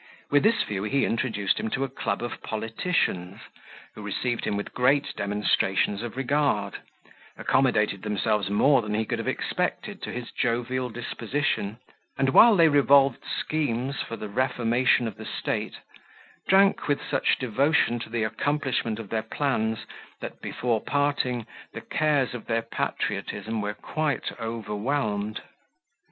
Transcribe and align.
With 0.31 0.41
this 0.41 0.63
view 0.63 0.81
he 0.81 1.05
introduced 1.05 1.59
him 1.59 1.67
into 1.67 1.83
a 1.83 1.87
club 1.87 2.23
of 2.23 2.41
politicians, 2.41 3.39
who 3.93 4.01
received 4.01 4.45
him 4.45 4.57
with 4.57 4.73
great 4.73 5.13
demonstrations 5.15 6.01
of 6.01 6.17
regard, 6.17 6.79
accommodated 7.37 8.01
themselves 8.01 8.49
more 8.49 8.81
than 8.81 8.95
he 8.95 9.05
could 9.05 9.19
have 9.19 9.27
expected 9.27 10.01
to 10.01 10.11
his 10.11 10.31
jovial 10.31 10.89
disposition, 10.89 11.77
and 12.17 12.29
while 12.29 12.55
they 12.55 12.67
revolved 12.67 13.19
schemes 13.23 14.01
for 14.01 14.15
the 14.15 14.27
reformation 14.27 15.07
of 15.07 15.17
the 15.17 15.25
state, 15.39 15.75
drank 16.47 16.87
with 16.87 16.99
such 17.07 17.37
devotion 17.37 17.99
to 17.99 18.09
the 18.09 18.23
accomplishment 18.23 18.97
of 18.97 19.09
their 19.09 19.21
plans, 19.21 19.85
that, 20.19 20.41
before 20.41 20.81
parting, 20.81 21.45
the 21.73 21.81
cares 21.81 22.33
of 22.33 22.47
their 22.47 22.63
patriotism 22.63 23.61
were 23.61 23.75
quite 23.75 24.31
overwhelmed. 24.41 25.41